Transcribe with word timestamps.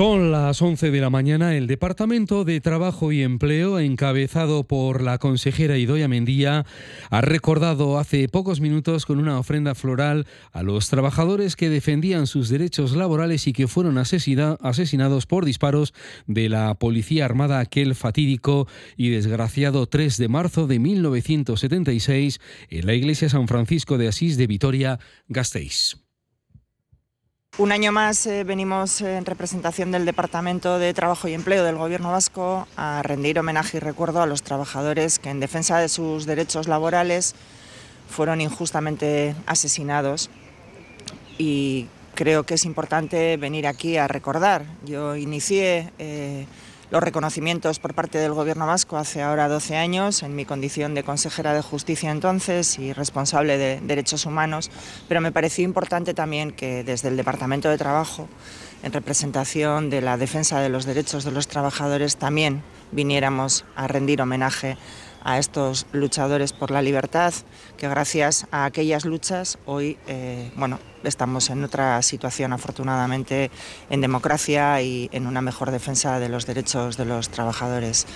Son 0.00 0.32
las 0.32 0.62
11 0.62 0.92
de 0.92 1.00
la 1.02 1.10
mañana. 1.10 1.54
El 1.54 1.66
Departamento 1.66 2.46
de 2.46 2.62
Trabajo 2.62 3.12
y 3.12 3.22
Empleo, 3.22 3.78
encabezado 3.78 4.64
por 4.64 5.02
la 5.02 5.18
consejera 5.18 5.76
Idoia 5.76 6.08
Mendía, 6.08 6.64
ha 7.10 7.20
recordado 7.20 7.98
hace 7.98 8.26
pocos 8.26 8.62
minutos 8.62 9.04
con 9.04 9.18
una 9.18 9.38
ofrenda 9.38 9.74
floral 9.74 10.26
a 10.52 10.62
los 10.62 10.88
trabajadores 10.88 11.54
que 11.54 11.68
defendían 11.68 12.26
sus 12.26 12.48
derechos 12.48 12.96
laborales 12.96 13.46
y 13.46 13.52
que 13.52 13.68
fueron 13.68 13.98
asesinados 13.98 15.26
por 15.26 15.44
disparos 15.44 15.92
de 16.26 16.48
la 16.48 16.72
Policía 16.76 17.26
Armada 17.26 17.58
aquel 17.58 17.94
fatídico 17.94 18.68
y 18.96 19.10
desgraciado 19.10 19.84
3 19.84 20.16
de 20.16 20.28
marzo 20.28 20.66
de 20.66 20.78
1976 20.78 22.40
en 22.70 22.86
la 22.86 22.94
iglesia 22.94 23.28
San 23.28 23.46
Francisco 23.48 23.98
de 23.98 24.08
Asís 24.08 24.38
de 24.38 24.46
Vitoria-Gasteiz. 24.46 26.09
Un 27.60 27.72
año 27.72 27.92
más 27.92 28.24
eh, 28.24 28.42
venimos 28.42 29.02
en 29.02 29.26
representación 29.26 29.92
del 29.92 30.06
Departamento 30.06 30.78
de 30.78 30.94
Trabajo 30.94 31.28
y 31.28 31.34
Empleo 31.34 31.62
del 31.62 31.76
Gobierno 31.76 32.10
Vasco 32.10 32.66
a 32.74 33.02
rendir 33.02 33.38
homenaje 33.38 33.76
y 33.76 33.80
recuerdo 33.80 34.22
a 34.22 34.26
los 34.26 34.42
trabajadores 34.42 35.18
que 35.18 35.28
en 35.28 35.40
defensa 35.40 35.78
de 35.78 35.90
sus 35.90 36.24
derechos 36.24 36.68
laborales 36.68 37.34
fueron 38.08 38.40
injustamente 38.40 39.34
asesinados. 39.44 40.30
Y 41.36 41.88
creo 42.14 42.44
que 42.44 42.54
es 42.54 42.64
importante 42.64 43.36
venir 43.36 43.66
aquí 43.66 43.98
a 43.98 44.08
recordar. 44.08 44.64
Yo 44.86 45.14
inicié 45.14 45.92
eh, 45.98 46.46
los 46.90 47.02
reconocimientos 47.02 47.78
por 47.78 47.94
parte 47.94 48.18
del 48.18 48.34
Gobierno 48.34 48.66
vasco 48.66 48.96
hace 48.96 49.22
ahora 49.22 49.48
12 49.48 49.76
años, 49.76 50.22
en 50.22 50.34
mi 50.34 50.44
condición 50.44 50.94
de 50.94 51.04
consejera 51.04 51.54
de 51.54 51.62
justicia 51.62 52.10
entonces 52.10 52.78
y 52.78 52.92
responsable 52.92 53.58
de 53.58 53.80
derechos 53.80 54.26
humanos, 54.26 54.70
pero 55.08 55.20
me 55.20 55.30
pareció 55.30 55.64
importante 55.64 56.14
también 56.14 56.50
que 56.50 56.82
desde 56.82 57.08
el 57.08 57.16
Departamento 57.16 57.68
de 57.68 57.78
Trabajo, 57.78 58.28
en 58.82 58.92
representación 58.92 59.88
de 59.88 60.00
la 60.00 60.16
defensa 60.16 60.60
de 60.60 60.68
los 60.68 60.84
derechos 60.84 61.24
de 61.24 61.30
los 61.30 61.46
trabajadores, 61.46 62.16
también 62.16 62.62
viniéramos 62.90 63.64
a 63.76 63.86
rendir 63.86 64.20
homenaje 64.20 64.76
a 65.22 65.38
estos 65.38 65.86
luchadores 65.92 66.52
por 66.52 66.70
la 66.70 66.82
libertad, 66.82 67.32
que 67.76 67.88
gracias 67.88 68.46
a 68.50 68.64
aquellas 68.64 69.04
luchas 69.04 69.58
hoy 69.66 69.98
eh, 70.06 70.50
bueno, 70.56 70.78
estamos 71.04 71.50
en 71.50 71.64
otra 71.64 72.00
situación 72.02 72.52
afortunadamente 72.52 73.50
en 73.88 74.00
democracia 74.00 74.80
y 74.82 75.08
en 75.12 75.26
una 75.26 75.40
mejor 75.40 75.70
defensa 75.70 76.18
de 76.18 76.28
los 76.28 76.46
derechos 76.46 76.96
de 76.96 77.04
los 77.04 77.28
trabajadores. 77.28 78.06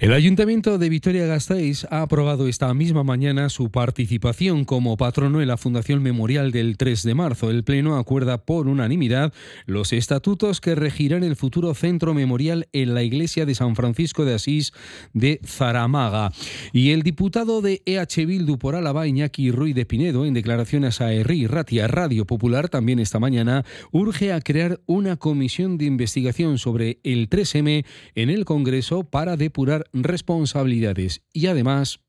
El 0.00 0.14
Ayuntamiento 0.14 0.78
de 0.78 0.88
Vitoria-Gasteiz 0.88 1.86
ha 1.90 2.00
aprobado 2.00 2.48
esta 2.48 2.72
misma 2.72 3.04
mañana 3.04 3.50
su 3.50 3.70
participación 3.70 4.64
como 4.64 4.96
patrono 4.96 5.42
en 5.42 5.48
la 5.48 5.58
Fundación 5.58 6.02
Memorial 6.02 6.52
del 6.52 6.78
3 6.78 7.02
de 7.02 7.14
marzo. 7.14 7.50
El 7.50 7.64
Pleno 7.64 7.98
acuerda 7.98 8.38
por 8.38 8.66
unanimidad 8.66 9.34
los 9.66 9.92
estatutos 9.92 10.62
que 10.62 10.74
regirán 10.74 11.22
el 11.22 11.36
futuro 11.36 11.74
centro 11.74 12.14
memorial 12.14 12.66
en 12.72 12.94
la 12.94 13.02
iglesia 13.02 13.44
de 13.44 13.54
San 13.54 13.76
Francisco 13.76 14.24
de 14.24 14.32
Asís 14.32 14.72
de 15.12 15.38
Zaramaga. 15.44 16.32
Y 16.72 16.92
el 16.92 17.02
diputado 17.02 17.60
de 17.60 17.82
EH 17.84 18.24
Bildu 18.24 18.56
por 18.56 18.76
Álava, 18.76 19.06
Iñaki 19.06 19.50
Ruiz 19.50 19.74
de 19.74 19.84
Pinedo, 19.84 20.24
en 20.24 20.32
declaraciones 20.32 21.02
a 21.02 21.12
ERRI 21.12 21.46
Ratia 21.46 21.88
Radio 21.88 22.24
Popular 22.24 22.70
también 22.70 23.00
esta 23.00 23.18
mañana, 23.18 23.66
urge 23.92 24.32
a 24.32 24.40
crear 24.40 24.80
una 24.86 25.16
comisión 25.16 25.76
de 25.76 25.84
investigación 25.84 26.56
sobre 26.56 27.00
el 27.04 27.28
3M 27.28 27.84
en 28.14 28.30
el 28.30 28.46
Congreso 28.46 29.04
para 29.04 29.36
depurar 29.36 29.89
responsabilidades 29.92 31.22
y 31.32 31.46
además 31.46 32.00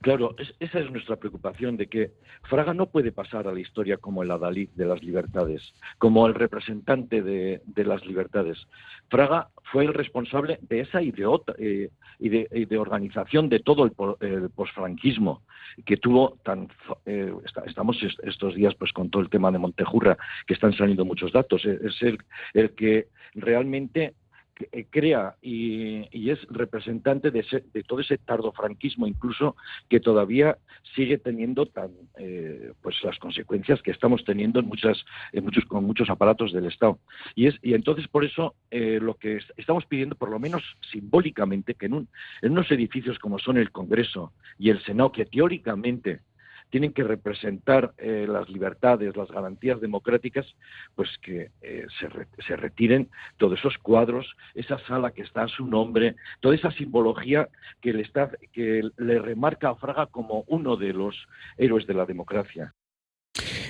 Claro, 0.00 0.36
esa 0.60 0.78
es 0.78 0.90
nuestra 0.92 1.16
preocupación 1.16 1.76
de 1.76 1.88
que 1.88 2.12
Fraga 2.44 2.72
no 2.72 2.86
puede 2.86 3.10
pasar 3.10 3.48
a 3.48 3.52
la 3.52 3.58
historia 3.58 3.96
como 3.96 4.22
el 4.22 4.30
adalid 4.30 4.68
de 4.76 4.84
las 4.84 5.02
libertades, 5.02 5.74
como 5.98 6.28
el 6.28 6.34
representante 6.34 7.20
de, 7.20 7.60
las 7.74 8.06
libertades. 8.06 8.58
Fraga 9.08 9.48
fue 9.72 9.84
el 9.84 9.94
responsable 9.94 10.60
de 10.62 10.80
esa 10.80 11.02
y 11.02 11.10
de, 11.10 11.26
eh, 11.58 11.90
y, 12.20 12.64
de, 12.64 12.78
organización 12.78 13.48
de 13.48 13.58
todo 13.58 13.84
el, 13.84 14.50
posfranquismo 14.50 15.42
que 15.84 15.96
tuvo 15.96 16.38
tan 16.44 16.68
eh, 17.04 17.32
estamos 17.66 17.98
estos 18.22 18.54
días 18.54 18.74
pues 18.74 18.92
con 18.92 19.10
todo 19.10 19.22
el 19.22 19.30
tema 19.30 19.50
de 19.50 19.58
Montejurra 19.58 20.16
que 20.46 20.54
están 20.54 20.72
saliendo 20.72 21.04
muchos 21.04 21.32
datos 21.32 21.64
es 21.64 22.02
el, 22.02 22.18
el 22.54 22.70
que 22.74 23.08
realmente 23.34 24.14
crea 24.90 25.36
y, 25.42 26.30
es 26.30 26.38
representante 26.50 27.30
de, 27.30 27.42
todo 27.86 28.00
ese 28.00 28.18
tardofranquismo 28.18 29.06
incluso 29.06 29.56
que 29.88 29.98
todavía 29.98 30.58
sigue 30.94 31.16
teniendo 31.16 31.66
tan 31.66 31.90
eh, 32.18 32.72
pues 32.82 32.96
las 33.02 33.18
consecuencias 33.18 33.80
que 33.80 33.90
estamos 33.90 34.24
teniendo 34.24 34.60
en 34.60 34.66
muchas 34.66 35.04
en 35.32 35.44
muchos 35.44 35.64
con 35.64 35.84
muchos 35.84 36.10
aparatos 36.10 36.52
del 36.52 36.66
Estado. 36.66 36.98
Y 37.34 37.46
es 37.46 37.54
y 37.62 37.74
entonces 37.74 38.08
por 38.08 38.24
eso 38.24 38.54
eh, 38.70 38.98
lo 39.00 39.14
que 39.14 39.38
estamos 39.56 39.86
pidiendo 39.86 40.16
por 40.16 40.30
lo 40.30 40.38
menos 40.38 40.62
simbólicamente 40.92 41.74
que 41.74 41.86
en, 41.86 42.08
en 42.42 42.52
unos 42.52 42.70
edificios 42.70 43.18
como 43.18 43.38
son 43.38 43.56
el 43.56 43.70
Congreso 43.70 44.32
y 44.58 44.70
el 44.70 44.82
Senado 44.84 45.12
que 45.12 45.24
teóricamente 45.24 46.20
tienen 46.70 46.92
que 46.92 47.04
representar 47.04 47.92
eh, 47.98 48.26
las 48.28 48.48
libertades, 48.48 49.16
las 49.16 49.30
garantías 49.30 49.80
democráticas, 49.80 50.46
pues 50.94 51.08
que 51.22 51.50
eh, 51.62 51.86
se, 52.46 52.56
retiren 52.56 53.08
todos 53.36 53.58
esos 53.58 53.78
cuadros, 53.78 54.36
esa 54.54 54.78
sala 54.86 55.12
que 55.12 55.22
está 55.22 55.42
a 55.42 55.48
su 55.48 55.66
nombre, 55.66 56.16
toda 56.40 56.54
esa 56.54 56.70
simbología 56.72 57.48
que 57.80 57.92
le, 57.92 58.02
está, 58.02 58.30
que 58.52 58.82
le 58.96 59.18
remarca 59.18 59.70
a 59.70 59.76
Fraga 59.76 60.06
como 60.06 60.44
uno 60.46 60.76
de 60.76 60.92
los 60.92 61.16
héroes 61.56 61.86
de 61.86 61.94
la 61.94 62.06
democracia. 62.06 62.74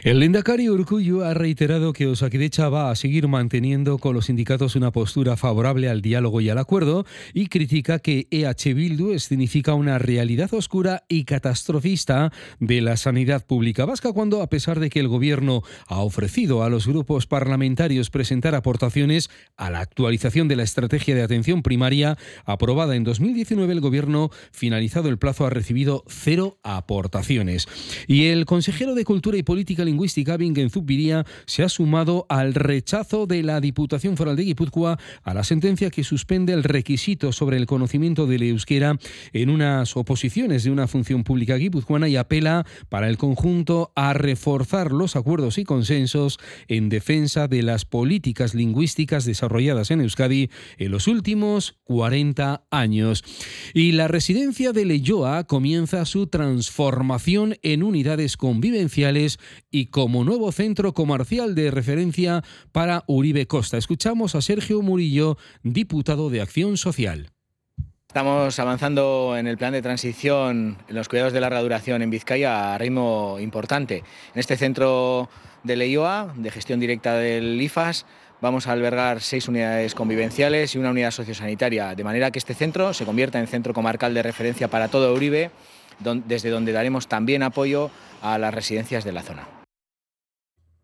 El 0.04 0.20
Lendakari 0.20 0.68
Urcuyo 0.68 1.24
ha 1.24 1.34
reiterado 1.34 1.92
que 1.92 2.06
Osakidecha 2.06 2.68
va 2.68 2.92
a 2.92 2.94
seguir 2.94 3.26
manteniendo 3.26 3.98
con 3.98 4.14
los 4.14 4.26
sindicatos 4.26 4.76
una 4.76 4.92
postura 4.92 5.36
favorable 5.36 5.88
al 5.88 6.02
diálogo 6.02 6.40
y 6.40 6.48
al 6.48 6.58
acuerdo 6.58 7.04
y 7.34 7.48
critica 7.48 7.98
que 7.98 8.28
EH 8.30 8.74
Bildu 8.74 9.18
significa 9.18 9.74
una 9.74 9.98
realidad 9.98 10.54
oscura 10.54 11.02
y 11.08 11.24
catastrofista 11.24 12.32
de 12.60 12.80
la 12.80 12.96
sanidad 12.96 13.44
pública 13.44 13.86
vasca 13.86 14.12
cuando, 14.12 14.40
a 14.40 14.48
pesar 14.48 14.78
de 14.78 14.88
que 14.88 15.00
el 15.00 15.08
gobierno 15.08 15.62
ha 15.88 15.98
ofrecido 15.98 16.62
a 16.62 16.70
los 16.70 16.86
grupos 16.86 17.26
parlamentarios 17.26 18.10
presentar 18.10 18.54
aportaciones 18.54 19.30
a 19.56 19.68
la 19.68 19.80
actualización 19.80 20.46
de 20.46 20.56
la 20.56 20.62
estrategia 20.62 21.16
de 21.16 21.22
atención 21.22 21.64
primaria 21.64 22.16
aprobada 22.44 22.94
en 22.94 23.02
2019, 23.02 23.72
el 23.72 23.80
gobierno, 23.80 24.30
finalizado 24.52 25.08
el 25.08 25.18
plazo, 25.18 25.44
ha 25.44 25.50
recibido 25.50 26.04
cero 26.06 26.60
aportaciones. 26.62 27.66
Y 28.06 28.26
el 28.26 28.44
consejero 28.44 28.94
de 28.94 29.04
Cultura 29.04 29.36
y 29.36 29.42
Política 29.42 29.87
lingüística, 29.88 30.36
Bingen 30.36 30.70
Zubiría, 30.70 31.24
se 31.46 31.62
ha 31.62 31.68
sumado 31.68 32.26
al 32.28 32.54
rechazo 32.54 33.26
de 33.26 33.42
la 33.42 33.60
Diputación 33.60 34.16
Foral 34.16 34.36
de 34.36 34.44
Guipúzcoa 34.44 34.98
a 35.22 35.34
la 35.34 35.44
sentencia 35.44 35.90
que 35.90 36.04
suspende 36.04 36.52
el 36.52 36.62
requisito 36.62 37.32
sobre 37.32 37.56
el 37.56 37.66
conocimiento 37.66 38.26
del 38.26 38.42
euskera 38.42 38.98
en 39.32 39.50
unas 39.50 39.96
oposiciones 39.96 40.64
de 40.64 40.70
una 40.70 40.86
función 40.86 41.24
pública 41.24 41.56
guipuzcoana 41.56 42.08
y 42.08 42.16
apela 42.16 42.66
para 42.88 43.08
el 43.08 43.16
conjunto 43.16 43.92
a 43.94 44.12
reforzar 44.12 44.92
los 44.92 45.16
acuerdos 45.16 45.58
y 45.58 45.64
consensos 45.64 46.38
en 46.68 46.88
defensa 46.88 47.48
de 47.48 47.62
las 47.62 47.84
políticas 47.84 48.54
lingüísticas 48.54 49.24
desarrolladas 49.24 49.90
en 49.90 50.00
Euskadi 50.00 50.50
en 50.76 50.90
los 50.90 51.06
últimos 51.06 51.78
40 51.84 52.64
años. 52.70 53.24
Y 53.74 53.92
la 53.92 54.08
residencia 54.08 54.72
de 54.72 54.84
Leyoa 54.84 55.44
comienza 55.44 56.04
su 56.04 56.26
transformación 56.26 57.56
en 57.62 57.82
unidades 57.82 58.36
convivenciales 58.36 59.38
como 59.86 60.24
nuevo 60.24 60.52
centro 60.52 60.92
comercial 60.92 61.54
de 61.54 61.70
referencia 61.70 62.42
para 62.72 63.04
Uribe 63.06 63.46
Costa. 63.46 63.78
Escuchamos 63.78 64.34
a 64.34 64.42
Sergio 64.42 64.82
Murillo, 64.82 65.38
diputado 65.62 66.30
de 66.30 66.40
Acción 66.40 66.76
Social. 66.76 67.30
Estamos 68.08 68.58
avanzando 68.58 69.36
en 69.36 69.46
el 69.46 69.58
plan 69.58 69.72
de 69.72 69.82
transición 69.82 70.78
en 70.88 70.94
los 70.94 71.08
cuidados 71.10 71.34
de 71.34 71.40
larga 71.40 71.60
duración 71.60 72.00
en 72.00 72.08
Vizcaya 72.08 72.74
a 72.74 72.78
ritmo 72.78 73.36
importante. 73.38 73.98
En 74.34 74.40
este 74.40 74.56
centro 74.56 75.28
de 75.62 75.76
Leioa, 75.76 76.32
de 76.34 76.50
gestión 76.50 76.80
directa 76.80 77.16
del 77.16 77.60
IFAS, 77.60 78.06
vamos 78.40 78.66
a 78.66 78.72
albergar 78.72 79.20
seis 79.20 79.46
unidades 79.46 79.94
convivenciales 79.94 80.74
y 80.74 80.78
una 80.78 80.90
unidad 80.90 81.10
sociosanitaria, 81.10 81.94
de 81.94 82.04
manera 82.04 82.30
que 82.30 82.38
este 82.38 82.54
centro 82.54 82.94
se 82.94 83.04
convierta 83.04 83.40
en 83.40 83.46
centro 83.46 83.74
comarcal 83.74 84.14
de 84.14 84.22
referencia 84.22 84.68
para 84.68 84.88
todo 84.88 85.12
Uribe, 85.12 85.50
desde 86.00 86.48
donde 86.48 86.72
daremos 86.72 87.08
también 87.08 87.42
apoyo 87.42 87.90
a 88.22 88.38
las 88.38 88.54
residencias 88.54 89.04
de 89.04 89.12
la 89.12 89.22
zona. 89.22 89.57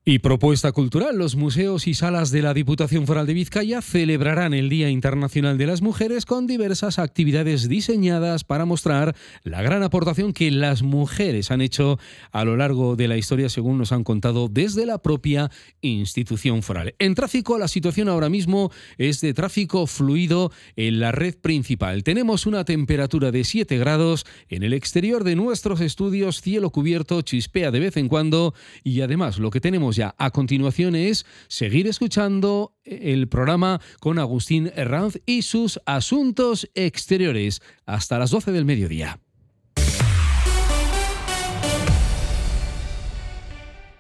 Y 0.07 0.19
propuesta 0.19 0.71
cultural, 0.73 1.17
los 1.17 1.35
museos 1.35 1.87
y 1.87 1.95
salas 1.95 2.31
de 2.31 2.43
la 2.43 2.53
Diputación 2.53 3.07
Foral 3.07 3.27
de 3.27 3.33
Vizcaya 3.33 3.81
celebrarán 3.81 4.53
el 4.53 4.69
Día 4.69 4.91
Internacional 4.91 5.57
de 5.57 5.67
las 5.67 5.81
Mujeres 5.81 6.27
con 6.27 6.47
diversas 6.47 6.99
actividades 6.99 7.71
diseñadas 7.71 8.45
para 8.45 8.67
mostrar 8.67 9.17
la 9.45 9.63
gran 9.63 9.83
aportación 9.83 10.35
que 10.35 10.51
las 10.51 10.83
mujeres 10.83 11.51
han 11.51 11.63
hecho 11.63 11.99
a 12.33 12.45
lo 12.45 12.59
largo 12.59 12.97
de 12.97 13.09
la 13.09 13.17
historia, 13.17 13.49
según 13.49 13.79
nos 13.79 13.93
han 13.93 14.05
contado 14.05 14.49
desde 14.51 14.85
la 14.85 14.99
propia 14.99 15.51
institución 15.81 16.63
foral. 16.63 16.95
En 16.99 17.15
tráfico, 17.15 17.57
la 17.57 17.67
situación 17.67 18.11
ahora 18.11 18.29
mismo 18.29 18.71
es 18.99 19.23
de 19.23 19.33
tráfico 19.33 19.87
fluido 19.87 20.53
en 20.77 21.01
la 21.01 21.13
red 21.13 21.35
principal. 21.35 22.05
Tenemos 22.05 22.45
una 22.45 22.67
temperatura 22.67 23.31
de 23.31 23.43
7 23.43 23.79
grados 23.79 24.27
en 24.51 24.65
el 24.65 24.75
exterior 24.75 25.25
de 25.25 25.35
nuestros 25.35 25.81
estudios, 25.81 26.43
cielo 26.43 26.69
cubierto, 26.69 27.23
chispea 27.23 27.71
de 27.71 27.81
vez 27.81 27.97
en 27.97 28.09
cuando 28.09 28.53
y 28.83 29.01
además 29.01 29.39
lo 29.39 29.49
que 29.49 29.63
tenemos 29.63 29.94
ya 29.97 30.15
a 30.19 30.31
continuación 30.31 30.95
es 30.95 31.27
seguir 31.49 31.87
escuchando 31.87 32.75
el 32.85 33.29
programa 33.29 33.81
con 34.01 34.19
Agustín 34.19 34.71
Herranz 34.75 35.19
y 35.27 35.43
sus 35.43 35.81
asuntos 35.87 36.71
exteriores 36.75 37.63
hasta 37.87 38.19
las 38.19 38.31
12 38.31 38.53
del 38.53 38.65
mediodía. 38.65 39.21